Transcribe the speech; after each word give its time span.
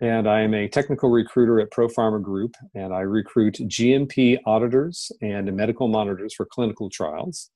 and 0.00 0.28
I 0.28 0.40
am 0.40 0.54
a 0.54 0.68
technical 0.68 1.10
recruiter 1.10 1.60
at 1.60 1.70
ProPharma 1.70 2.22
Group, 2.22 2.54
and 2.74 2.92
I 2.92 3.00
recruit 3.00 3.54
GMP 3.54 4.38
auditors 4.44 5.12
and 5.22 5.52
medical 5.54 5.88
monitors 5.88 6.34
for 6.34 6.46
clinical 6.46 6.90
trials. 6.90 7.50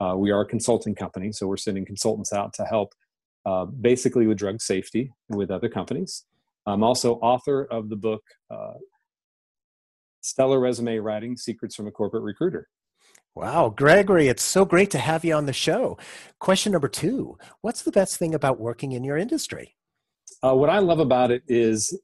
Uh, 0.00 0.14
we 0.16 0.30
are 0.30 0.42
a 0.42 0.46
consulting 0.46 0.94
company, 0.94 1.32
so 1.32 1.46
we're 1.46 1.56
sending 1.56 1.84
consultants 1.84 2.32
out 2.32 2.52
to 2.54 2.64
help 2.64 2.94
uh, 3.46 3.64
basically 3.64 4.26
with 4.26 4.38
drug 4.38 4.60
safety 4.60 5.12
with 5.28 5.50
other 5.50 5.68
companies. 5.68 6.24
I'm 6.66 6.84
also 6.84 7.14
author 7.16 7.64
of 7.64 7.88
the 7.88 7.96
book 7.96 8.22
uh, 8.50 8.74
Stellar 10.20 10.60
Resume 10.60 10.98
Writing 10.98 11.36
Secrets 11.36 11.74
from 11.74 11.88
a 11.88 11.90
Corporate 11.90 12.22
Recruiter. 12.22 12.68
Wow, 13.34 13.70
Gregory, 13.70 14.28
it's 14.28 14.42
so 14.42 14.64
great 14.64 14.90
to 14.90 14.98
have 14.98 15.24
you 15.24 15.34
on 15.34 15.46
the 15.46 15.52
show. 15.52 15.98
Question 16.38 16.72
number 16.72 16.88
two 16.88 17.38
What's 17.60 17.82
the 17.82 17.90
best 17.90 18.18
thing 18.18 18.34
about 18.34 18.60
working 18.60 18.92
in 18.92 19.02
your 19.02 19.16
industry? 19.16 19.74
Uh, 20.42 20.54
what 20.54 20.70
I 20.70 20.78
love 20.78 20.98
about 20.98 21.30
it 21.30 21.42
is 21.48 21.98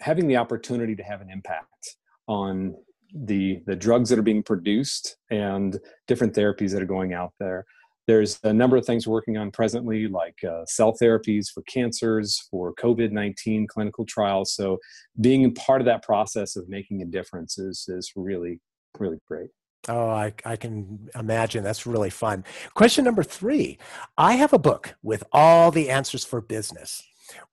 having 0.00 0.26
the 0.26 0.36
opportunity 0.36 0.96
to 0.96 1.02
have 1.02 1.20
an 1.20 1.30
impact 1.30 1.96
on 2.28 2.74
the 3.14 3.62
the 3.66 3.76
drugs 3.76 4.10
that 4.10 4.18
are 4.18 4.22
being 4.22 4.42
produced 4.42 5.16
and 5.30 5.78
different 6.08 6.34
therapies 6.34 6.72
that 6.72 6.82
are 6.82 6.86
going 6.86 7.12
out 7.12 7.32
there. 7.38 7.64
There's 8.06 8.38
a 8.42 8.52
number 8.52 8.76
of 8.76 8.84
things 8.84 9.06
we're 9.06 9.14
working 9.14 9.38
on 9.38 9.50
presently, 9.50 10.08
like 10.08 10.36
uh, 10.44 10.66
cell 10.66 10.94
therapies 11.00 11.46
for 11.48 11.62
cancers, 11.62 12.46
for 12.50 12.74
COVID 12.74 13.12
19 13.12 13.66
clinical 13.66 14.04
trials. 14.04 14.54
So, 14.54 14.78
being 15.20 15.54
part 15.54 15.80
of 15.80 15.86
that 15.86 16.02
process 16.02 16.56
of 16.56 16.68
making 16.68 17.00
a 17.02 17.06
difference 17.06 17.56
is, 17.58 17.86
is 17.88 18.12
really, 18.16 18.60
really 18.98 19.18
great. 19.26 19.50
Oh, 19.88 20.08
I, 20.08 20.32
I 20.44 20.56
can 20.56 21.08
imagine. 21.14 21.62
That's 21.62 21.86
really 21.86 22.10
fun. 22.10 22.44
Question 22.74 23.04
number 23.04 23.22
three 23.22 23.78
I 24.18 24.34
have 24.34 24.52
a 24.52 24.58
book 24.58 24.96
with 25.02 25.24
all 25.32 25.70
the 25.70 25.88
answers 25.88 26.24
for 26.24 26.40
business. 26.40 27.02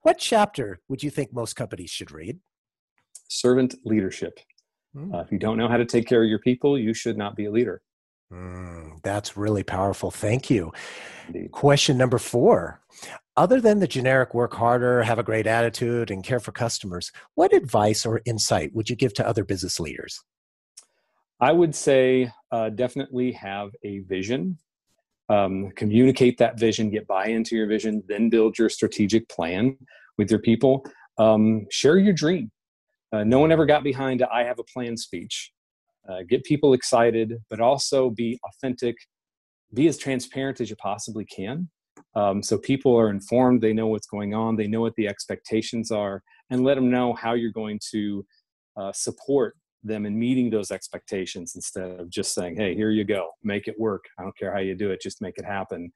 What 0.01 0.17
chapter 0.17 0.79
would 0.87 1.03
you 1.03 1.09
think 1.09 1.33
most 1.33 1.55
companies 1.55 1.89
should 1.89 2.11
read? 2.11 2.39
Servant 3.27 3.75
leadership. 3.85 4.39
Mm. 4.95 5.13
Uh, 5.13 5.19
if 5.19 5.31
you 5.31 5.39
don't 5.39 5.57
know 5.57 5.67
how 5.67 5.77
to 5.77 5.85
take 5.85 6.07
care 6.07 6.23
of 6.23 6.29
your 6.29 6.39
people, 6.39 6.77
you 6.77 6.93
should 6.93 7.17
not 7.17 7.35
be 7.35 7.45
a 7.45 7.51
leader. 7.51 7.81
Mm, 8.31 9.01
that's 9.03 9.35
really 9.35 9.63
powerful. 9.63 10.09
Thank 10.09 10.49
you. 10.49 10.71
Indeed. 11.27 11.51
Question 11.51 11.97
number 11.97 12.17
four. 12.17 12.81
Other 13.35 13.61
than 13.61 13.79
the 13.79 13.87
generic 13.87 14.33
work 14.33 14.53
harder, 14.53 15.03
have 15.03 15.19
a 15.19 15.23
great 15.23 15.47
attitude, 15.47 16.11
and 16.11 16.23
care 16.23 16.39
for 16.39 16.51
customers, 16.51 17.11
what 17.35 17.53
advice 17.53 18.05
or 18.05 18.21
insight 18.25 18.73
would 18.73 18.89
you 18.89 18.95
give 18.95 19.13
to 19.15 19.27
other 19.27 19.43
business 19.43 19.79
leaders? 19.79 20.21
I 21.39 21.51
would 21.51 21.73
say 21.73 22.31
uh, 22.51 22.69
definitely 22.69 23.31
have 23.33 23.71
a 23.83 23.99
vision 23.99 24.57
um, 25.31 25.71
communicate 25.75 26.37
that 26.39 26.59
vision, 26.59 26.89
get 26.89 27.07
buy 27.07 27.27
into 27.27 27.55
your 27.55 27.67
vision, 27.67 28.03
then 28.07 28.29
build 28.29 28.57
your 28.59 28.69
strategic 28.69 29.29
plan 29.29 29.77
with 30.17 30.29
your 30.29 30.41
people. 30.41 30.85
Um, 31.17 31.67
share 31.71 31.97
your 31.97 32.13
dream. 32.13 32.51
Uh, 33.13 33.23
no 33.23 33.39
one 33.39 33.51
ever 33.51 33.65
got 33.65 33.83
behind 33.83 34.21
a 34.21 34.33
I 34.33 34.43
have 34.43 34.59
a 34.59 34.63
plan 34.63 34.97
speech. 34.97 35.51
Uh, 36.09 36.19
get 36.27 36.43
people 36.43 36.73
excited, 36.73 37.35
but 37.49 37.61
also 37.61 38.09
be 38.09 38.39
authentic, 38.45 38.95
be 39.73 39.87
as 39.87 39.97
transparent 39.97 40.59
as 40.59 40.69
you 40.69 40.75
possibly 40.75 41.25
can. 41.25 41.69
Um, 42.15 42.43
so 42.43 42.57
people 42.57 42.97
are 42.97 43.09
informed, 43.09 43.61
they 43.61 43.73
know 43.73 43.87
what's 43.87 44.07
going 44.07 44.33
on, 44.33 44.55
they 44.57 44.67
know 44.67 44.81
what 44.81 44.95
the 44.95 45.07
expectations 45.07 45.91
are, 45.91 46.23
and 46.49 46.63
let 46.63 46.75
them 46.75 46.89
know 46.89 47.13
how 47.13 47.33
you're 47.33 47.51
going 47.51 47.79
to 47.91 48.25
uh, 48.75 48.91
support 48.91 49.55
them 49.83 50.05
in 50.05 50.17
meeting 50.17 50.49
those 50.49 50.71
expectations 50.71 51.55
instead 51.55 51.99
of 51.99 52.09
just 52.09 52.33
saying, 52.33 52.55
hey, 52.55 52.75
here 52.75 52.91
you 52.91 53.03
go, 53.03 53.29
make 53.43 53.67
it 53.67 53.79
work. 53.79 54.05
I 54.19 54.23
don't 54.23 54.37
care 54.37 54.53
how 54.53 54.59
you 54.59 54.75
do 54.75 54.91
it, 54.91 55.01
just 55.01 55.21
make 55.21 55.37
it 55.37 55.45
happen. 55.45 55.91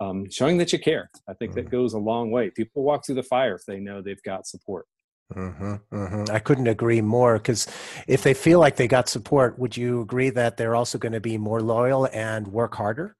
Um, 0.00 0.30
showing 0.30 0.56
that 0.58 0.72
you 0.72 0.78
care. 0.78 1.10
I 1.28 1.34
think 1.34 1.52
mm-hmm. 1.52 1.64
that 1.64 1.70
goes 1.70 1.92
a 1.92 1.98
long 1.98 2.30
way. 2.30 2.50
People 2.50 2.82
walk 2.82 3.04
through 3.04 3.16
the 3.16 3.22
fire 3.22 3.54
if 3.54 3.66
they 3.66 3.80
know 3.80 4.00
they've 4.00 4.22
got 4.22 4.46
support. 4.46 4.86
Mm-hmm, 5.34 5.74
mm-hmm. 5.92 6.34
I 6.34 6.38
couldn't 6.38 6.66
agree 6.66 7.00
more 7.00 7.34
because 7.38 7.68
if 8.08 8.22
they 8.22 8.34
feel 8.34 8.58
like 8.58 8.76
they 8.76 8.88
got 8.88 9.08
support, 9.08 9.58
would 9.58 9.76
you 9.76 10.00
agree 10.00 10.30
that 10.30 10.56
they're 10.56 10.74
also 10.74 10.98
going 10.98 11.12
to 11.12 11.20
be 11.20 11.38
more 11.38 11.60
loyal 11.60 12.08
and 12.12 12.48
work 12.48 12.74
harder? 12.74 13.16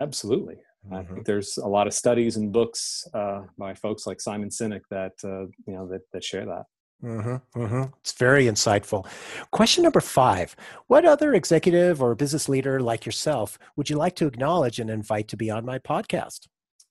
Absolutely. 0.00 0.56
I 0.92 0.98
think 0.98 1.08
mm-hmm. 1.08 1.22
there's 1.24 1.58
a 1.58 1.66
lot 1.66 1.86
of 1.86 1.94
studies 1.94 2.36
and 2.36 2.52
books 2.52 3.04
uh, 3.12 3.42
by 3.58 3.74
folks 3.74 4.06
like 4.06 4.20
Simon 4.20 4.48
Sinek 4.48 4.82
that 4.90 5.12
uh, 5.24 5.46
you 5.66 5.74
know 5.74 5.86
that, 5.88 6.02
that 6.12 6.24
share 6.24 6.46
that. 6.46 6.64
Mm-hmm, 7.02 7.60
mm-hmm. 7.60 7.82
It's 8.00 8.12
very 8.12 8.46
insightful. 8.46 9.06
Question 9.52 9.84
number 9.84 10.00
five 10.00 10.56
What 10.88 11.04
other 11.04 11.34
executive 11.34 12.02
or 12.02 12.14
business 12.14 12.48
leader 12.48 12.80
like 12.80 13.06
yourself 13.06 13.58
would 13.76 13.88
you 13.88 13.96
like 13.96 14.16
to 14.16 14.26
acknowledge 14.26 14.80
and 14.80 14.90
invite 14.90 15.28
to 15.28 15.36
be 15.36 15.50
on 15.50 15.64
my 15.64 15.78
podcast? 15.78 16.48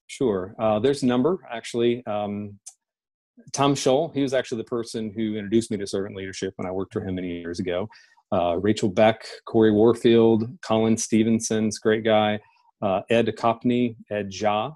Sure. 0.07 0.55
Uh, 0.57 0.79
there's 0.79 1.03
a 1.03 1.05
number, 1.05 1.39
actually. 1.51 2.05
Um, 2.05 2.57
Tom 3.53 3.75
Scholl, 3.75 4.13
he 4.13 4.21
was 4.21 4.33
actually 4.33 4.59
the 4.59 4.65
person 4.65 5.11
who 5.11 5.35
introduced 5.35 5.69
me 5.69 5.77
to 5.77 5.85
servant 5.85 6.15
leadership 6.15 6.53
when 6.55 6.67
I 6.67 6.71
worked 6.71 6.93
for 6.93 7.01
him 7.01 7.15
many 7.15 7.39
years 7.39 7.59
ago. 7.59 7.87
Uh, 8.31 8.57
Rachel 8.59 8.89
Beck, 8.89 9.25
Corey 9.45 9.71
Warfield, 9.71 10.49
Colin 10.61 10.97
Stevenson's 10.97 11.79
great 11.79 12.03
guy, 12.03 12.39
uh, 12.81 13.01
Ed 13.09 13.27
Copney, 13.37 13.95
Ed 14.09 14.33
Ja, 14.33 14.71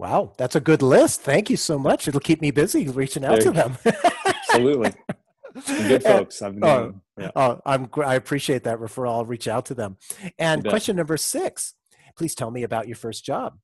Wow, 0.00 0.32
that's 0.38 0.56
a 0.56 0.60
good 0.60 0.80
list. 0.80 1.20
Thank 1.20 1.50
you 1.50 1.58
so 1.58 1.78
much. 1.78 2.08
It'll 2.08 2.20
keep 2.20 2.40
me 2.40 2.50
busy 2.50 2.88
reaching 2.88 3.22
out 3.22 3.42
to 3.42 3.50
them. 3.50 3.76
Absolutely. 4.24 4.94
good 5.66 6.02
folks. 6.02 6.40
I've 6.40 6.54
known, 6.54 7.02
oh, 7.18 7.22
yeah. 7.22 7.30
oh, 7.36 7.60
I'm, 7.66 7.90
I 8.02 8.14
appreciate 8.14 8.64
that 8.64 8.78
referral. 8.78 9.10
I'll 9.10 9.26
reach 9.26 9.46
out 9.46 9.66
to 9.66 9.74
them. 9.74 9.98
And 10.38 10.66
question 10.66 10.96
number 10.96 11.18
six 11.18 11.74
please 12.16 12.34
tell 12.34 12.50
me 12.50 12.62
about 12.62 12.88
your 12.88 12.96
first 12.96 13.26
job. 13.26 13.58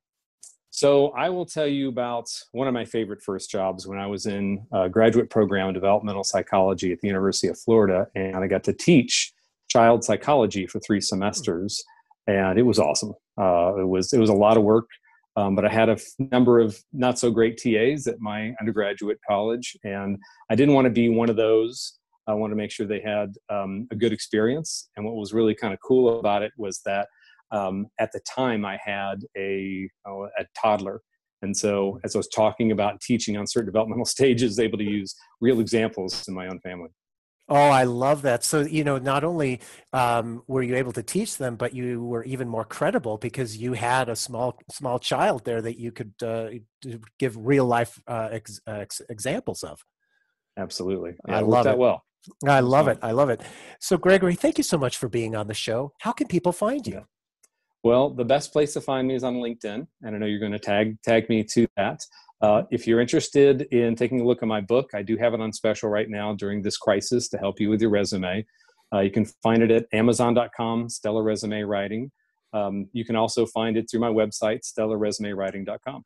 So, 0.69 1.09
I 1.13 1.31
will 1.31 1.47
tell 1.47 1.67
you 1.67 1.89
about 1.89 2.29
one 2.53 2.69
of 2.69 2.75
my 2.75 2.85
favorite 2.85 3.23
first 3.23 3.51
jobs 3.51 3.87
when 3.87 3.99
I 3.99 4.07
was 4.07 4.27
in 4.27 4.67
a 4.73 4.91
graduate 4.91 5.31
program 5.31 5.69
in 5.69 5.75
developmental 5.75 6.23
psychology 6.23 6.93
at 6.93 7.01
the 7.01 7.09
University 7.09 7.49
of 7.49 7.59
Florida. 7.59 8.09
And 8.15 8.37
I 8.37 8.47
got 8.47 8.63
to 8.65 8.75
teach 8.75 9.33
child 9.69 10.05
psychology 10.05 10.67
for 10.67 10.81
three 10.81 11.01
semesters. 11.01 11.83
And 12.27 12.59
it 12.59 12.63
was 12.65 12.79
awesome. 12.79 13.15
Uh, 13.41 13.77
it, 13.79 13.89
was, 13.89 14.13
it 14.13 14.19
was 14.19 14.29
a 14.29 14.35
lot 14.35 14.59
of 14.59 14.63
work 14.63 14.87
um, 15.37 15.55
but 15.55 15.65
I 15.65 15.69
had 15.69 15.89
a 15.89 15.93
f- 15.93 16.03
number 16.19 16.61
of 16.61 16.79
not 16.93 17.19
so 17.19 17.31
great 17.31 17.59
TAs 17.59 18.07
at 18.07 18.21
my 18.21 18.55
undergraduate 18.59 19.19
college, 19.29 19.77
and 19.85 20.19
I 20.51 20.55
didn't 20.55 20.75
want 20.75 20.87
to 20.87 20.91
be 20.91 21.09
one 21.09 21.29
of 21.29 21.37
those. 21.37 21.99
I 22.27 22.35
wanted 22.35 22.55
to 22.55 22.57
make 22.57 22.71
sure 22.71 22.87
they 22.87 23.01
had 23.01 23.35
um, 23.51 23.87
a 23.91 23.97
good 23.97 24.13
experience. 24.13 24.89
And 24.97 25.05
what 25.05 25.15
was 25.15 25.33
really 25.33 25.55
kind 25.55 25.73
of 25.73 25.79
cool 25.87 26.19
about 26.19 26.43
it 26.43 26.53
was 26.57 26.81
that 26.85 27.07
um, 27.53 27.87
at 28.01 28.11
the 28.13 28.21
time 28.21 28.65
I 28.65 28.79
had 28.83 29.23
a, 29.37 29.89
oh, 30.07 30.29
a 30.39 30.45
toddler. 30.61 31.03
And 31.43 31.57
so 31.57 32.01
as 32.03 32.17
I 32.17 32.19
was 32.19 32.29
talking 32.29 32.73
about 32.73 33.01
teaching 33.01 33.37
on 33.37 33.47
certain 33.47 33.67
developmental 33.67 34.05
stages, 34.07 34.59
able 34.59 34.79
to 34.79 34.85
use 34.85 35.15
real 35.41 35.61
examples 35.61 36.27
in 36.27 36.35
my 36.35 36.49
own 36.49 36.59
family. 36.61 36.89
Oh, 37.49 37.55
I 37.55 37.85
love 37.85 38.23
that. 38.23 38.43
So, 38.43 38.63
you 38.63 38.83
know, 38.83 38.99
not 38.99 39.23
only 39.23 39.61
um, 39.93 40.43
were 40.49 40.63
you 40.63 40.75
able 40.75 40.93
to 40.93 41.03
teach 41.03 41.37
them, 41.37 41.55
but 41.55 41.75
you 41.75 42.03
were 42.03 42.25
even 42.25 42.49
more 42.49 42.65
credible 42.65 43.19
because 43.19 43.57
you 43.57 43.75
had 43.75 44.09
a 44.09 44.17
small, 44.17 44.59
small 44.69 44.99
child 44.99 45.45
there 45.45 45.63
that 45.63 45.79
you 45.79 45.93
could 45.93 46.15
uh, 46.23 46.49
give 47.21 47.37
real 47.37 47.65
life 47.65 48.01
uh, 48.09 48.29
ex- 48.33 48.61
ex- 48.67 49.03
examples 49.09 49.63
of. 49.63 49.85
Absolutely. 50.57 51.15
Yeah, 51.29 51.37
I 51.37 51.41
love 51.43 51.65
that 51.65 51.79
well. 51.79 52.03
I 52.45 52.61
love 52.61 52.89
it. 52.89 52.99
I 53.03 53.13
love 53.13 53.31
it. 53.31 53.41
So, 53.79 53.97
Gregory, 53.97 54.35
thank 54.35 54.59
you 54.59 54.65
so 54.65 54.77
much 54.77 54.97
for 54.97 55.09
being 55.09 55.37
on 55.37 55.47
the 55.47 55.55
show. 55.55 55.93
How 56.01 56.11
can 56.11 56.27
people 56.27 56.51
find 56.51 56.85
you? 56.85 57.07
Well, 57.85 58.11
the 58.11 58.25
best 58.25 58.53
place 58.53 58.73
to 58.73 58.81
find 58.81 59.07
me 59.07 59.15
is 59.15 59.23
on 59.23 59.37
LinkedIn, 59.37 59.87
and 60.03 60.17
I 60.17 60.19
know 60.19 60.27
you're 60.27 60.41
going 60.41 60.51
to 60.51 60.59
tag 60.59 61.01
tag 61.03 61.29
me 61.29 61.45
to 61.45 61.69
that. 61.77 62.05
Uh, 62.41 62.63
if 62.71 62.87
you're 62.87 63.01
interested 63.01 63.63
in 63.73 63.95
taking 63.97 64.21
a 64.21 64.25
look 64.25 64.43
at 64.43 64.49
my 64.49 64.61
book, 64.61 64.91
I 64.95 65.03
do 65.03 65.17
have 65.17 65.35
it 65.35 65.41
on 65.41 65.53
special 65.53 65.89
right 65.89 66.09
now 66.09 66.35
during 66.35 66.63
this 66.63 66.77
crisis 66.77 67.29
to 67.31 67.39
help 67.39 67.61
you 67.61 67.71
with 67.71 67.81
your 67.81 67.91
resume. 67.91 68.45
Uh, 68.93 69.01
you 69.01 69.11
can 69.11 69.25
find 69.43 69.63
it 69.63 69.71
at 69.71 69.87
amazon.com, 69.93 70.89
Stellar 70.89 71.23
Resume 71.23 71.63
Writing. 71.63 72.11
Um, 72.53 72.89
you 72.93 73.05
can 73.05 73.17
also 73.17 73.47
find 73.47 73.77
it 73.77 73.89
through 73.91 74.01
my 74.01 74.09
website, 74.09 74.61
stellarresumewriting.com. 74.65 76.05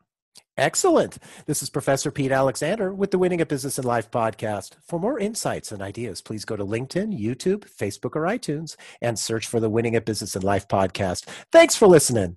Excellent. 0.57 1.19
This 1.47 1.63
is 1.63 1.71
Professor 1.71 2.11
Pete 2.11 2.33
Alexander 2.33 2.93
with 2.93 3.11
the 3.11 3.19
Winning 3.19 3.41
a 3.41 3.47
Business 3.47 3.79
and 3.79 3.85
Life 3.85 4.11
podcast. 4.11 4.73
For 4.87 4.99
more 4.99 5.19
insights 5.19 5.73
and 5.73 5.81
ideas, 5.81 6.21
please 6.21 6.45
go 6.45 6.57
to 6.57 6.65
LinkedIn, 6.65 7.19
YouTube, 7.19 7.65
Facebook, 7.71 8.17
or 8.17 8.23
iTunes 8.23 8.77
and 9.01 9.19
search 9.19 9.47
for 9.47 9.61
the 9.61 9.71
Winning 9.71 9.97
a 9.97 10.01
Business 10.01 10.35
and 10.35 10.45
Life 10.45 10.69
podcast. 10.69 11.27
Thanks 11.51 11.77
for 11.77 11.87
listening. 11.87 12.37